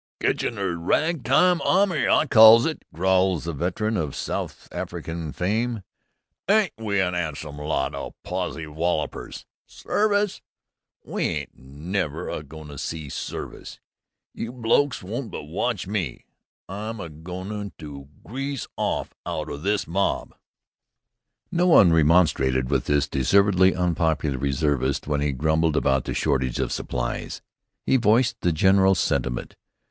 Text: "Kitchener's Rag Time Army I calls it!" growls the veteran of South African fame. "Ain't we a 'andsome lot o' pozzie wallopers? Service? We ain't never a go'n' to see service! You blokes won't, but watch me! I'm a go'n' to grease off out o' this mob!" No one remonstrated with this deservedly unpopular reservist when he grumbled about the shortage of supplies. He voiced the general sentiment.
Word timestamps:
"Kitchener's 0.19 0.77
Rag 0.77 1.23
Time 1.23 1.61
Army 1.61 2.07
I 2.07 2.25
calls 2.25 2.65
it!" 2.65 2.85
growls 2.91 3.43
the 3.43 3.53
veteran 3.53 3.97
of 3.97 4.15
South 4.15 4.67
African 4.71 5.31
fame. 5.31 5.83
"Ain't 6.49 6.71
we 6.79 6.99
a 6.99 7.11
'andsome 7.11 7.59
lot 7.59 7.93
o' 7.93 8.15
pozzie 8.23 8.65
wallopers? 8.65 9.45
Service? 9.67 10.41
We 11.05 11.25
ain't 11.25 11.55
never 11.55 12.29
a 12.31 12.41
go'n' 12.41 12.69
to 12.69 12.79
see 12.79 13.09
service! 13.09 13.79
You 14.33 14.51
blokes 14.51 15.03
won't, 15.03 15.29
but 15.29 15.43
watch 15.43 15.85
me! 15.85 16.25
I'm 16.67 16.99
a 16.99 17.07
go'n' 17.07 17.71
to 17.77 18.09
grease 18.25 18.65
off 18.77 19.13
out 19.23 19.51
o' 19.51 19.57
this 19.57 19.85
mob!" 19.85 20.33
No 21.51 21.67
one 21.67 21.93
remonstrated 21.93 22.71
with 22.71 22.85
this 22.85 23.07
deservedly 23.07 23.75
unpopular 23.75 24.39
reservist 24.39 25.05
when 25.05 25.21
he 25.21 25.31
grumbled 25.31 25.77
about 25.77 26.05
the 26.05 26.15
shortage 26.15 26.57
of 26.59 26.71
supplies. 26.71 27.43
He 27.85 27.97
voiced 27.97 28.41
the 28.41 28.51
general 28.51 28.95
sentiment. 28.95 29.55